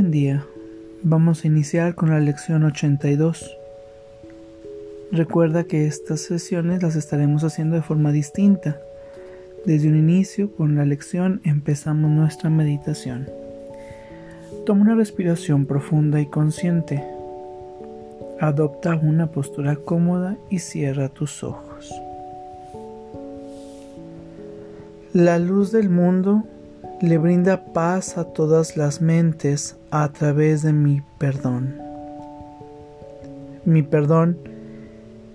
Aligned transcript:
Buen 0.00 0.12
día. 0.12 0.46
Vamos 1.02 1.44
a 1.44 1.46
iniciar 1.46 1.94
con 1.94 2.08
la 2.08 2.20
lección 2.20 2.64
82. 2.64 3.54
Recuerda 5.12 5.64
que 5.64 5.86
estas 5.86 6.22
sesiones 6.22 6.82
las 6.82 6.96
estaremos 6.96 7.44
haciendo 7.44 7.76
de 7.76 7.82
forma 7.82 8.10
distinta. 8.10 8.80
Desde 9.66 9.88
un 9.88 9.98
inicio, 9.98 10.56
con 10.56 10.74
la 10.74 10.86
lección, 10.86 11.42
empezamos 11.44 12.10
nuestra 12.10 12.48
meditación. 12.48 13.28
Toma 14.64 14.80
una 14.80 14.94
respiración 14.94 15.66
profunda 15.66 16.18
y 16.18 16.24
consciente. 16.24 17.04
Adopta 18.40 18.96
una 18.96 19.26
postura 19.26 19.76
cómoda 19.76 20.38
y 20.48 20.60
cierra 20.60 21.10
tus 21.10 21.44
ojos. 21.44 21.92
La 25.12 25.38
luz 25.38 25.72
del 25.72 25.90
mundo 25.90 26.44
le 27.00 27.16
brinda 27.16 27.72
paz 27.72 28.18
a 28.18 28.24
todas 28.24 28.76
las 28.76 29.00
mentes 29.00 29.78
a 29.90 30.10
través 30.10 30.62
de 30.62 30.74
mi 30.74 31.02
perdón. 31.16 31.74
Mi 33.64 33.82
perdón 33.82 34.36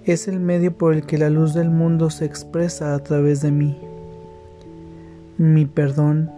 es 0.03 0.27
el 0.27 0.39
medio 0.39 0.77
por 0.77 0.93
el 0.93 1.07
que 1.07 1.17
la 1.17 1.31
luz 1.31 1.55
del 1.55 1.71
mundo 1.71 2.11
se 2.11 2.25
expresa 2.25 2.93
a 2.93 2.99
través 2.99 3.41
de 3.41 3.49
mí. 3.49 3.75
Mi 5.39 5.65
perdón 5.65 6.29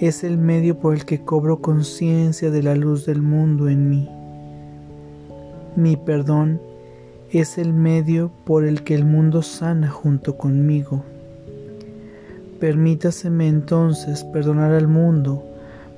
es 0.00 0.24
el 0.24 0.36
medio 0.36 0.80
por 0.80 0.94
el 0.94 1.04
que 1.04 1.20
cobro 1.20 1.60
conciencia 1.60 2.50
de 2.50 2.64
la 2.64 2.74
luz 2.74 3.06
del 3.06 3.22
mundo 3.22 3.68
en 3.68 3.88
mí. 3.88 4.08
Mi 5.76 5.96
perdón 5.96 6.60
es 7.30 7.56
el 7.56 7.72
medio 7.72 8.32
por 8.44 8.64
el 8.64 8.82
que 8.82 8.96
el 8.96 9.04
mundo 9.04 9.42
sana 9.42 9.88
junto 9.88 10.36
conmigo. 10.36 11.04
Permítaseme 12.60 13.48
entonces 13.48 14.22
perdonar 14.22 14.72
al 14.72 14.86
mundo 14.86 15.42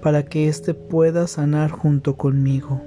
para 0.01 0.23
que 0.23 0.47
éste 0.47 0.75
pueda 0.75 1.27
sanar 1.27 1.73
junto 1.73 2.17
conmigo. 2.17 2.81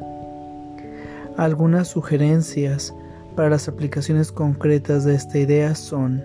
Algunas 1.36 1.90
sugerencias 1.90 2.94
para 3.36 3.50
las 3.50 3.68
aplicaciones 3.68 4.32
concretas 4.32 5.04
de 5.04 5.16
esta 5.16 5.38
idea 5.38 5.76
son 5.76 6.24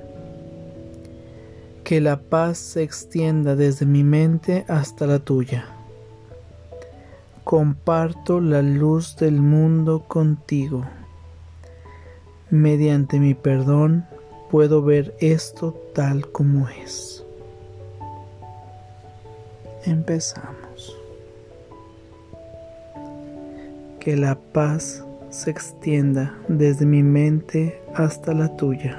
que 1.82 2.00
la 2.00 2.20
paz 2.20 2.56
se 2.58 2.84
extienda 2.84 3.56
desde 3.56 3.84
mi 3.84 4.04
mente 4.04 4.64
hasta 4.68 5.08
la 5.08 5.18
tuya. 5.18 5.66
Comparto 7.42 8.40
la 8.40 8.62
luz 8.62 9.16
del 9.16 9.40
mundo 9.40 10.04
contigo. 10.06 10.84
Mediante 12.48 13.18
mi 13.18 13.34
perdón 13.34 14.06
puedo 14.52 14.82
ver 14.82 15.16
esto 15.18 15.74
tal 15.94 16.30
como 16.30 16.68
es. 16.68 17.24
Empezamos. 19.86 20.96
Que 23.98 24.16
la 24.16 24.34
paz 24.34 25.04
se 25.30 25.50
extienda 25.50 26.34
desde 26.48 26.84
mi 26.84 27.02
mente 27.02 27.80
hasta 27.94 28.34
la 28.34 28.56
tuya. 28.56 28.98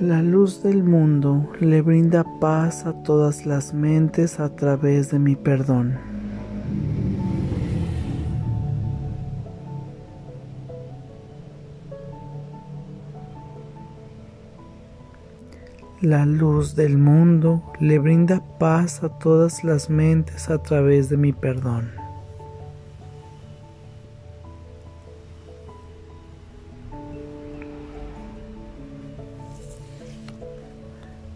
La 0.00 0.22
luz 0.22 0.62
del 0.62 0.82
mundo 0.82 1.48
le 1.60 1.82
brinda 1.82 2.24
paz 2.40 2.86
a 2.86 3.02
todas 3.02 3.46
las 3.46 3.74
mentes 3.74 4.40
a 4.40 4.48
través 4.56 5.10
de 5.10 5.18
mi 5.18 5.36
perdón. 5.36 6.11
La 16.02 16.26
luz 16.26 16.74
del 16.74 16.98
mundo 16.98 17.62
le 17.78 18.00
brinda 18.00 18.42
paz 18.58 19.04
a 19.04 19.20
todas 19.20 19.62
las 19.62 19.88
mentes 19.88 20.50
a 20.50 20.60
través 20.60 21.08
de 21.08 21.16
mi 21.16 21.32
perdón. 21.32 21.92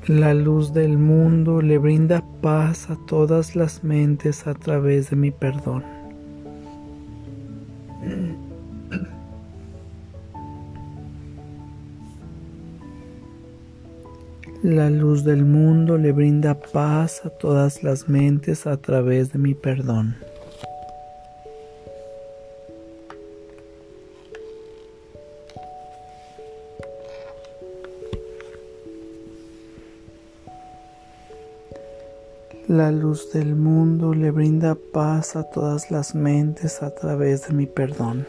La 0.08 0.34
luz 0.34 0.74
del 0.74 0.98
mundo 0.98 1.62
le 1.62 1.78
brinda 1.78 2.24
paz 2.42 2.90
a 2.90 2.96
todas 3.06 3.54
las 3.54 3.84
mentes 3.84 4.48
a 4.48 4.54
través 4.54 5.10
de 5.10 5.16
mi 5.16 5.30
perdón. 5.30 5.95
La 14.62 14.88
luz 14.88 15.22
del 15.22 15.44
mundo 15.44 15.98
le 15.98 16.12
brinda 16.12 16.54
paz 16.54 17.26
a 17.26 17.30
todas 17.30 17.82
las 17.82 18.08
mentes 18.08 18.66
a 18.66 18.78
través 18.78 19.30
de 19.32 19.38
mi 19.38 19.54
perdón. 19.54 20.16
La 32.66 32.90
luz 32.90 33.30
del 33.32 33.54
mundo 33.54 34.14
le 34.14 34.30
brinda 34.30 34.74
paz 34.74 35.36
a 35.36 35.42
todas 35.44 35.90
las 35.90 36.14
mentes 36.14 36.82
a 36.82 36.94
través 36.94 37.46
de 37.46 37.54
mi 37.54 37.66
perdón. 37.66 38.26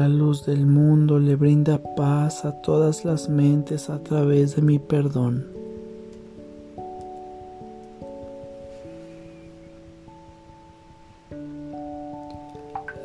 La 0.00 0.08
luz 0.08 0.46
del 0.46 0.64
mundo 0.64 1.18
le 1.18 1.36
brinda 1.36 1.76
paz 1.76 2.46
a 2.46 2.52
todas 2.62 3.04
las 3.04 3.28
mentes 3.28 3.90
a 3.90 4.02
través 4.02 4.56
de 4.56 4.62
mi 4.62 4.78
perdón. 4.78 5.46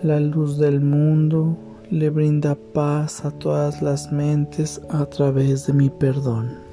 La 0.04 0.22
luz 0.22 0.58
del 0.58 0.80
mundo 0.80 1.58
le 1.92 2.10
brinda 2.10 2.56
paz 2.74 3.26
a 3.26 3.32
todas 3.32 3.82
las 3.82 4.14
mentes 4.14 4.82
a 4.90 5.06
través 5.06 5.68
de 5.68 5.74
mi 5.74 5.90
perdón. 5.90 6.65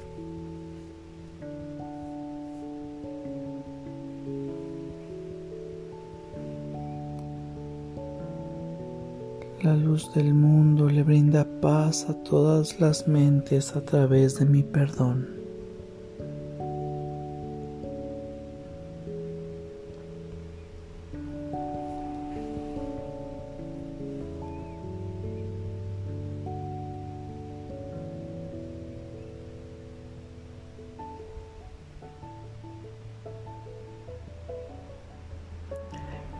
Luz 9.83 10.13
del 10.13 10.33
mundo 10.33 10.87
le 10.87 11.03
brinda 11.03 11.45
paz 11.61 12.09
a 12.09 12.13
todas 12.23 12.79
las 12.79 13.07
mentes 13.07 13.75
a 13.75 13.81
través 13.81 14.39
de 14.39 14.45
mi 14.45 14.63
perdón. 14.63 15.27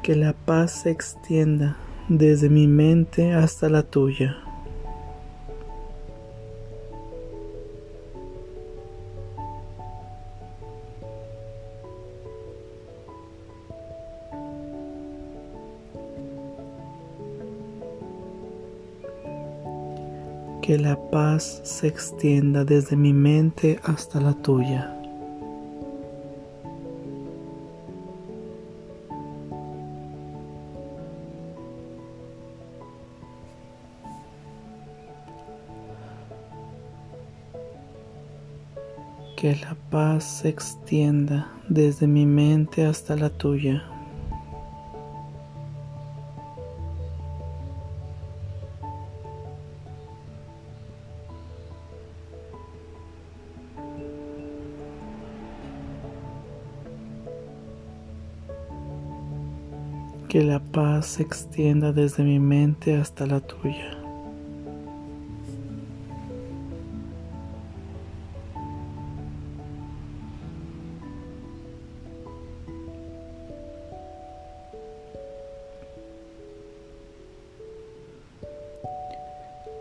Que 0.02 0.16
la 0.16 0.34
paz 0.34 0.84
se 0.84 0.92
extienda 0.92 1.78
desde 2.10 2.50
mi 2.50 2.68
mente 2.68 3.34
hasta 3.34 3.70
la 3.70 3.84
tuya. 3.84 4.38
Que 20.62 20.78
la 20.78 20.98
paz 21.12 21.62
se 21.64 21.88
extienda 21.88 22.64
desde 22.64 22.96
mi 22.96 23.12
mente 23.12 23.80
hasta 23.84 24.22
la 24.22 24.34
tuya. 24.34 25.03
Que 39.44 39.58
la 39.58 39.76
paz 39.92 40.24
se 40.24 40.48
extienda 40.48 41.52
desde 41.68 42.08
mi 42.08 42.26
mente 42.26 42.86
hasta 42.86 43.18
la 43.18 43.30
tuya. 43.30 43.84
Que 60.30 60.42
la 60.46 60.62
paz 60.62 61.06
se 61.06 61.24
extienda 61.24 61.92
desde 61.92 62.24
mi 62.24 62.40
mente 62.40 62.96
hasta 62.96 63.26
la 63.26 63.42
tuya. 63.42 64.03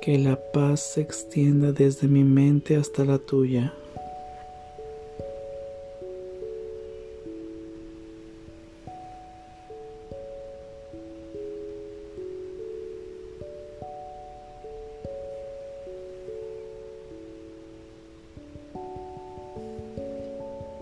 Que 0.02 0.18
la 0.18 0.34
paz 0.34 0.80
se 0.80 1.00
extienda 1.00 1.70
desde 1.70 2.08
mi 2.08 2.24
mente 2.24 2.74
hasta 2.74 3.04
la 3.04 3.18
tuya. 3.18 3.72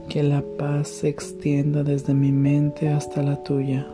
Que 0.09 0.23
la 0.23 0.43
paz 0.57 0.89
se 0.89 1.09
extienda 1.09 1.83
desde 1.83 2.15
mi 2.15 2.33
mente 2.33 2.89
hasta 2.89 3.23
la 3.23 3.37
tuya. 3.45 3.87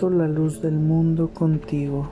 Comparto 0.00 0.18
la 0.18 0.28
luz 0.28 0.62
del 0.62 0.78
mundo 0.78 1.28
contigo. 1.28 2.08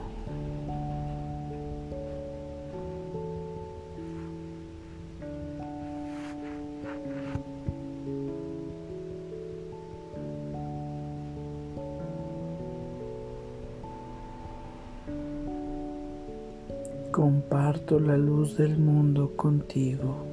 Comparto 17.09 17.97
la 17.97 18.15
luz 18.15 18.55
del 18.55 18.77
mundo 18.77 19.31
contigo. 19.35 20.28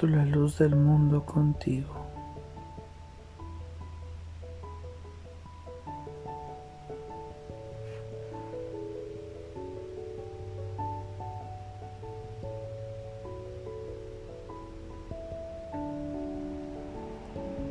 Comparto 0.00 0.16
la 0.16 0.24
luz 0.24 0.56
del 0.56 0.74
mundo 0.76 1.22
contigo. 1.26 1.94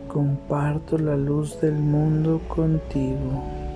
Comparto 0.07 0.99
la 0.99 1.15
luz 1.15 1.59
del 1.59 1.73
mundo 1.73 2.41
contigo. 2.47 3.68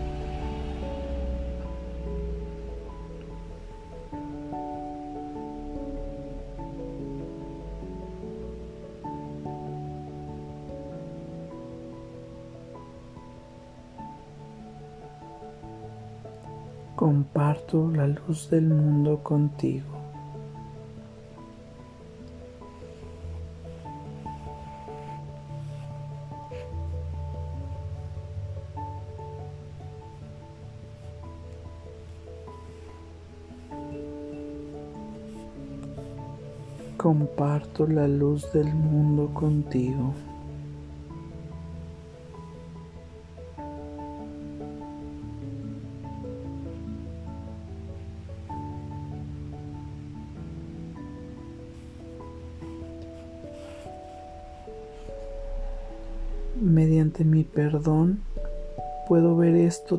Luz 18.13 18.50
del 18.50 18.65
mundo 18.65 19.19
contigo. 19.24 19.86
Comparto 36.98 37.86
la 37.86 38.07
luz 38.07 38.50
del 38.54 38.74
mundo 38.74 39.30
contigo. 39.33 40.13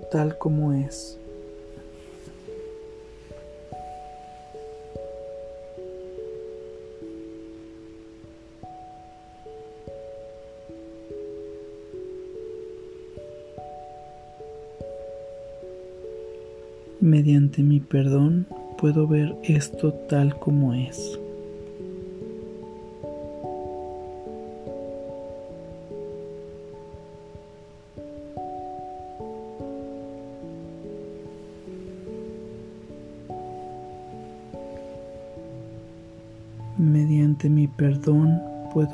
Tal 0.00 0.38
como 0.38 0.72
es. 0.72 1.18
Mediante 17.00 17.62
mi 17.62 17.80
perdón 17.80 18.46
puedo 18.78 19.06
ver 19.06 19.36
esto 19.42 19.92
tal 20.08 20.38
como 20.38 20.74
es. 20.74 21.18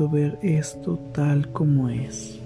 Puedo 0.01 0.13
ver 0.13 0.39
esto 0.41 0.99
tal 1.13 1.53
como 1.53 1.91
es. 1.91 2.41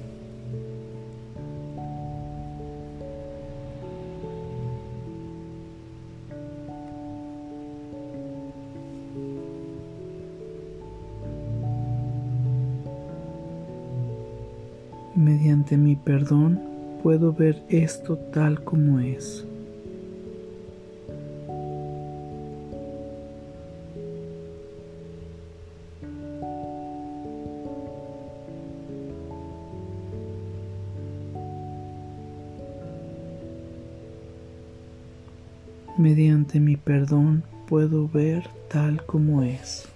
Mediante 15.14 15.76
mi 15.76 15.94
perdón 15.94 16.60
puedo 17.04 17.32
ver 17.32 17.62
esto 17.68 18.16
tal 18.32 18.64
como 18.64 18.98
es. 18.98 19.46
Mediante 36.54 36.70
mi 36.70 36.76
perdón 36.76 37.42
puedo 37.66 38.08
ver 38.08 38.48
tal 38.68 39.04
como 39.06 39.42
es. 39.42 39.88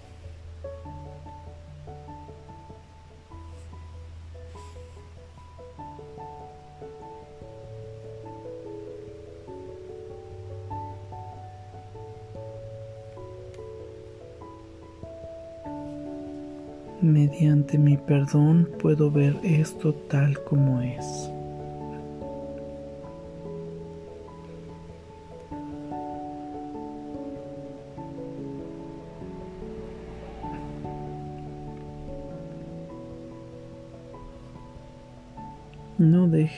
Mediante 17.00 17.78
mi 17.78 17.96
perdón 17.96 18.68
puedo 18.80 19.12
ver 19.12 19.36
esto 19.44 19.94
tal 19.94 20.42
como 20.42 20.80
es. 20.80 21.30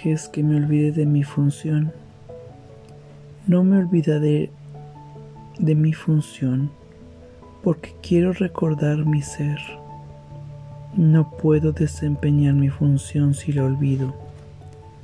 Dejes 0.02 0.28
que 0.28 0.42
me 0.42 0.56
olvide 0.56 0.92
de 0.92 1.04
mi 1.04 1.22
función. 1.24 1.92
No 3.46 3.64
me 3.64 3.76
olvidaré 3.76 4.50
de 5.58 5.74
mi 5.74 5.92
función 5.92 6.70
porque 7.62 7.94
quiero 8.02 8.32
recordar 8.32 9.04
mi 9.04 9.20
ser. 9.20 9.58
No 10.96 11.30
puedo 11.36 11.72
desempeñar 11.72 12.54
mi 12.54 12.70
función 12.70 13.34
si 13.34 13.52
la 13.52 13.64
olvido, 13.64 14.14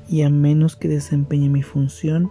y 0.09 0.23
a 0.23 0.31
menos 0.31 0.77
que 0.77 0.89
desempeñe 0.89 1.51
mi 1.51 1.63
función, 1.63 2.31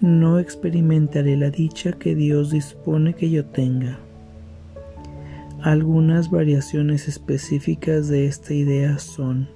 no 0.00 0.38
experimentaré 0.38 1.36
la 1.36 1.50
dicha 1.50 1.92
que 1.92 2.14
Dios 2.14 2.50
dispone 2.50 3.14
que 3.14 3.30
yo 3.30 3.44
tenga. 3.44 3.98
Algunas 5.60 6.30
variaciones 6.30 7.08
específicas 7.08 8.08
de 8.08 8.26
esta 8.26 8.54
idea 8.54 8.98
son, 8.98 9.48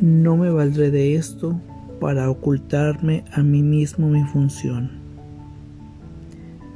no 0.00 0.36
me 0.36 0.50
valdré 0.50 0.90
de 0.90 1.14
esto 1.14 1.60
para 2.00 2.30
ocultarme 2.30 3.24
a 3.32 3.42
mí 3.42 3.62
mismo 3.62 4.08
mi 4.08 4.22
función. 4.24 4.90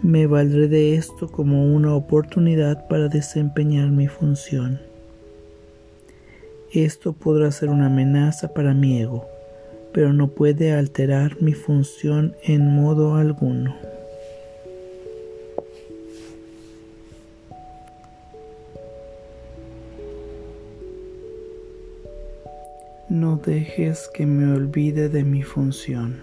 Me 0.03 0.27
valdré 0.27 0.69
de 0.69 0.95
esto 0.95 1.29
como 1.29 1.75
una 1.75 1.95
oportunidad 1.95 2.87
para 2.89 3.09
desempeñar 3.09 3.91
mi 3.91 4.07
función. 4.07 4.81
Esto 6.73 7.13
podrá 7.13 7.51
ser 7.51 7.71
una 7.71 7.87
amenaza 7.87 8.55
para 8.55 8.75
mi 8.75 9.01
ego 9.01 9.27
pero 9.93 10.13
no 10.13 10.29
puede 10.29 10.73
alterar 10.73 11.41
mi 11.41 11.55
función 11.55 12.37
en 12.43 12.73
modo 12.73 13.17
alguno. 13.17 13.75
No 23.21 23.35
dejes 23.35 24.09
que 24.15 24.27
me 24.27 24.53
olvide 24.53 25.09
de 25.09 25.25
mi 25.25 25.43
función. 25.43 26.21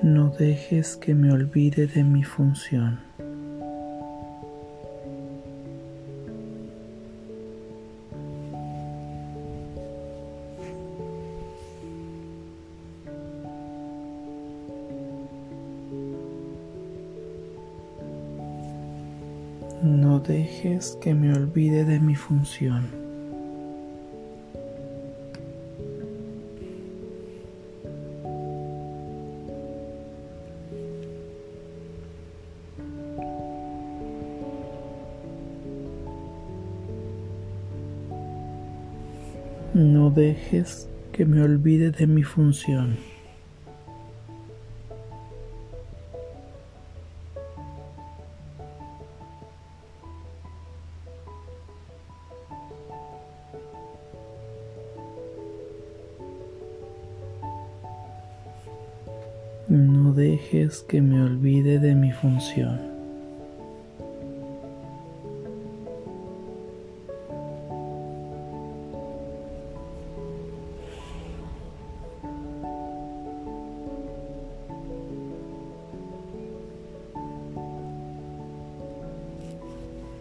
No 0.00 0.28
dejes 0.28 0.96
que 0.96 1.12
me 1.12 1.32
olvide 1.32 1.88
de 1.88 2.04
mi 2.04 2.22
función. 2.22 3.05
Que 21.00 21.14
me 21.14 21.32
olvide 21.32 21.86
de 21.86 21.98
mi 21.98 22.14
función. 22.14 22.84
No 39.72 40.10
dejes 40.10 40.88
que 41.12 41.24
me 41.24 41.42
olvide 41.42 41.90
de 41.90 42.06
mi 42.06 42.22
función. 42.22 43.15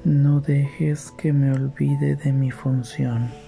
No 0.04 0.40
dejes 0.42 1.12
que 1.18 1.32
me 1.32 1.52
olvide 1.52 2.16
de 2.18 2.34
mi 2.34 2.52
función. 2.52 3.45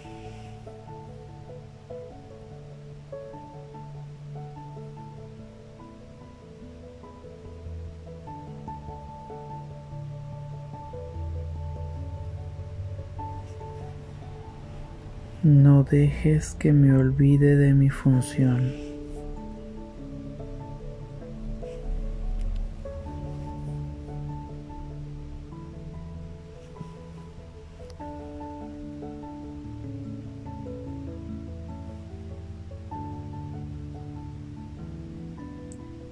Dejes 15.89 16.53
que 16.59 16.73
me 16.73 16.93
olvide 16.93 17.55
de 17.55 17.73
mi 17.73 17.89
función. 17.89 18.73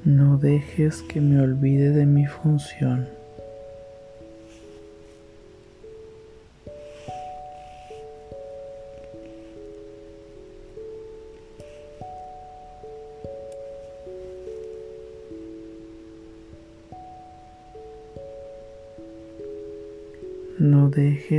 No 0.06 0.38
dejes 0.38 1.02
que 1.02 1.20
me 1.20 1.42
olvide 1.42 1.90
de 1.90 2.06
mi 2.06 2.28
función. 2.28 3.15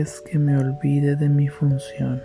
Que 0.06 0.38
me 0.38 0.56
olvide 0.56 1.16
de 1.16 1.28
mi 1.28 1.48
función. 1.48 2.22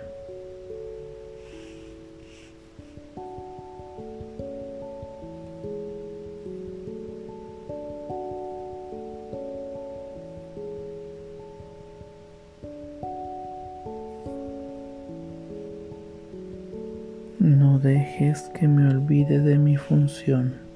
No 17.40 17.80
dejes 17.80 18.42
que 18.54 18.68
me 18.68 18.88
olvide 18.88 19.40
de 19.40 19.58
mi 19.58 19.76
función. 19.76 20.71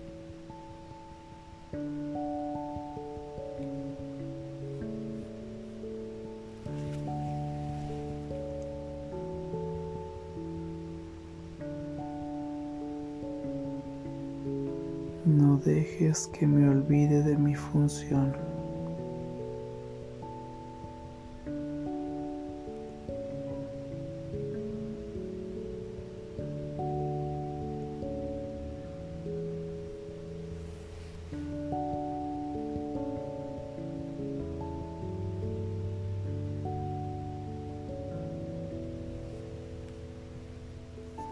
Que 16.33 16.47
me 16.47 16.68
olvide 16.68 17.23
de 17.23 17.37
mi 17.37 17.54
función. 17.54 18.35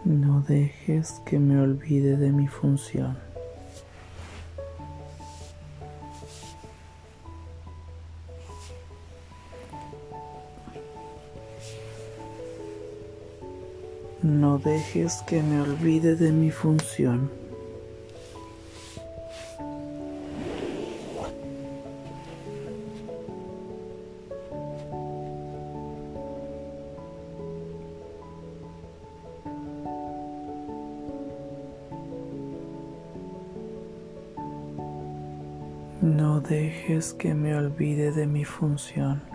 No 0.04 0.42
dejes 0.42 1.22
que 1.24 1.38
me 1.38 1.58
olvide 1.58 2.16
de 2.16 2.30
mi 2.30 2.46
función. 2.46 3.34
Dejes 14.64 15.23
que 15.26 15.42
me 15.42 15.61
olvide 15.61 16.16
de 16.16 16.33
mi 16.33 16.50
función. 16.50 17.30
No 36.00 36.40
dejes 36.40 37.12
que 37.14 37.35
me 37.35 37.54
olvide 37.54 38.12
de 38.12 38.26
mi 38.26 38.44
función. 38.44 39.34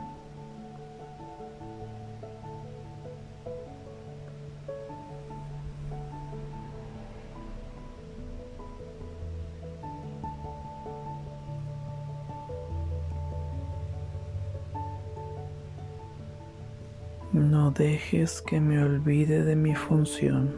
Dejes 17.79 18.41
que 18.41 18.59
me 18.59 18.83
olvide 18.83 19.45
de 19.45 19.55
mi 19.55 19.73
función. 19.73 20.53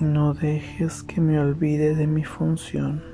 No 0.00 0.34
dejes 0.34 1.04
que 1.04 1.20
me 1.20 1.38
olvide 1.38 1.94
de 1.94 2.08
mi 2.08 2.24
función. 2.24 3.13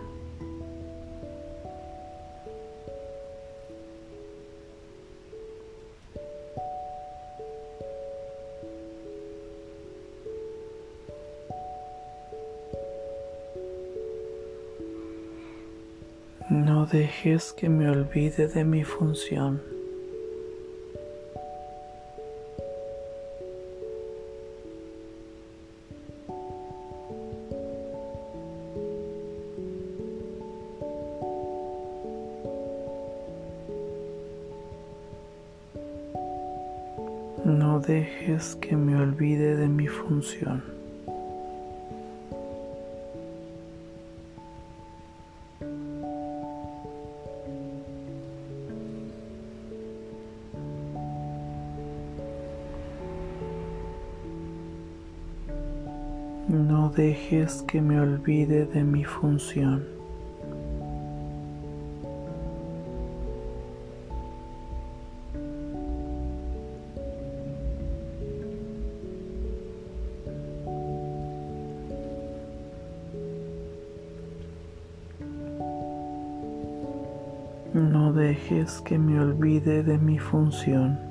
Dejes 17.22 17.52
que 17.52 17.68
me 17.68 17.90
olvide 17.90 18.48
de 18.48 18.64
mi 18.64 18.82
función. 18.82 19.60
No 37.44 37.80
dejes 37.80 38.56
que 38.62 38.74
me 38.74 38.96
olvide 38.96 39.56
de 39.56 39.68
mi 39.68 39.88
función. 39.88 40.79
Dejes 57.30 57.62
que 57.62 57.80
me 57.80 58.00
olvide 58.00 58.66
de 58.66 58.82
mi 58.82 59.04
función. 59.04 59.84
No 77.72 78.12
dejes 78.12 78.80
que 78.80 78.98
me 78.98 79.20
olvide 79.20 79.84
de 79.84 79.98
mi 79.98 80.18
función. 80.18 81.09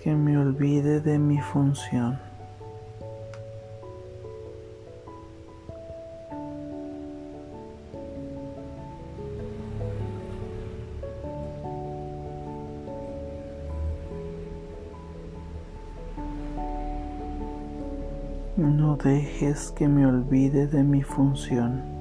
Que 0.00 0.14
me 0.14 0.38
olvide 0.38 1.00
de 1.00 1.18
mi 1.18 1.40
función. 1.40 2.18
No 18.56 18.96
dejes 18.96 19.72
que 19.72 19.88
me 19.88 20.06
olvide 20.06 20.66
de 20.66 20.82
mi 20.84 21.02
función. 21.02 21.91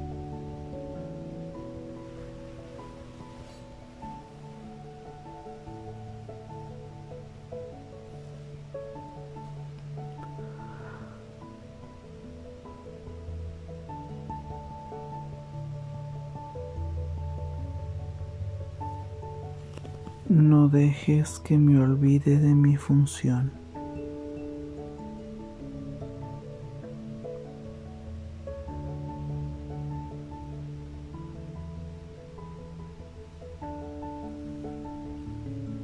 No 20.32 20.70
dejes 20.70 21.40
que 21.40 21.58
me 21.58 21.78
olvide 21.78 22.40
de 22.40 22.56
mi 22.56 22.78
función. 22.78 23.52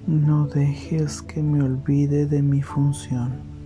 No 0.07 0.47
dejes 0.47 1.21
que 1.23 1.43
me 1.43 1.61
olvide 1.61 2.25
de 2.25 2.41
mi 2.41 2.61
función. 2.61 3.56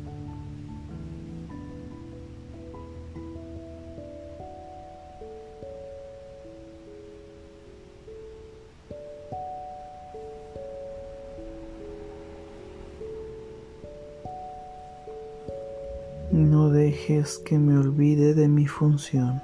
Que 17.39 17.57
me 17.57 17.77
olvide 17.77 18.33
de 18.33 18.47
mi 18.47 18.67
función. 18.67 19.41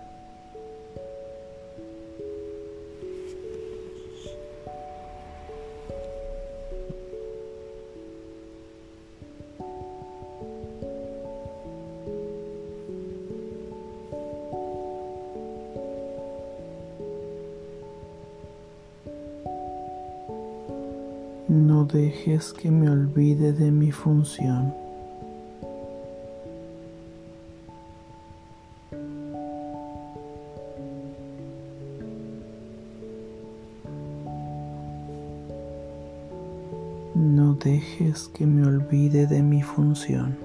No 21.48 21.86
dejes 21.86 22.54
que 22.54 22.70
me 22.70 22.90
olvide 22.90 23.54
de 23.54 23.72
mi 23.72 23.92
función. 23.92 24.87
No 37.18 37.56
dejes 37.56 38.28
que 38.28 38.46
me 38.46 38.64
olvide 38.64 39.26
de 39.26 39.42
mi 39.42 39.64
función. 39.64 40.38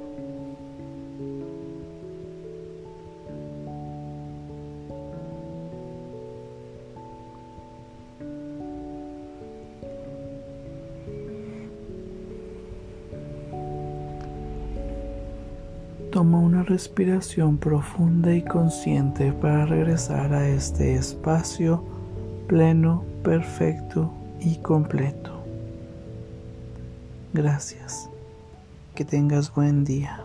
Toma 16.11 16.39
una 16.39 16.63
respiración 16.63 17.59
profunda 17.59 18.35
y 18.35 18.41
consciente 18.41 19.31
para 19.35 19.67
regresar 19.67 20.33
a 20.33 20.49
este 20.49 20.95
espacio 20.95 21.85
pleno, 22.47 23.05
perfecto 23.23 24.11
y 24.41 24.57
completo. 24.57 25.32
Gracias. 27.33 28.11
Que 28.95 29.05
tengas 29.05 29.55
buen 29.55 29.85
día. 29.85 30.22